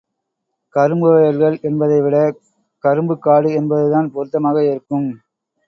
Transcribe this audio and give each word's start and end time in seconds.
கரும்பு 0.75 1.09
வயல்கள் 1.11 1.57
என்பதைவிட, 1.61 2.15
கரும்புக் 2.83 3.21
காடு 3.21 3.51
என்பதுதான் 3.53 4.11
பொருத்தமாக 4.11 4.65
இருக்கும். 4.65 5.09